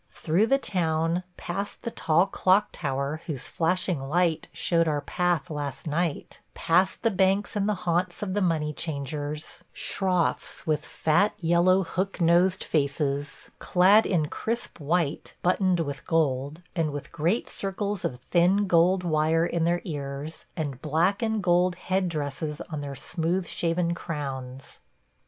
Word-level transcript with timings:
Through 0.09 0.47
the 0.47 0.57
town, 0.57 1.21
past 1.37 1.83
the 1.83 1.91
tall 1.91 2.25
clock 2.25 2.69
tower 2.71 3.21
whose 3.27 3.47
flashing 3.47 4.01
light 4.01 4.47
showed 4.51 4.87
our 4.87 5.01
path 5.01 5.51
last 5.51 5.85
night; 5.85 6.39
past 6.55 7.03
the 7.03 7.11
banks 7.11 7.55
and 7.55 7.69
the 7.69 7.75
haunts 7.85 8.23
of 8.23 8.33
the 8.33 8.41
money 8.41 8.73
changers– 8.73 9.63
"shroffs" 9.75 10.65
with 10.65 10.83
fat, 10.83 11.35
yellow, 11.37 11.83
hook 11.83 12.19
nosed 12.19 12.63
faces, 12.63 13.51
clad 13.59 14.07
in 14.07 14.25
crisp 14.29 14.79
white 14.79 15.35
buttoned 15.43 15.81
with 15.81 16.07
gold, 16.07 16.63
and 16.75 16.89
with 16.89 17.11
great 17.11 17.47
circles 17.47 18.03
of 18.03 18.19
thin 18.21 18.65
gold 18.65 19.03
wire 19.03 19.45
in 19.45 19.65
their 19.65 19.81
ears 19.83 20.47
and 20.57 20.81
black 20.81 21.21
and 21.21 21.43
gold 21.43 21.75
head 21.75 22.09
dresses 22.09 22.59
on 22.71 22.81
their 22.81 22.95
smooth 22.95 23.45
shaven 23.45 23.93
crowns. 23.93 24.79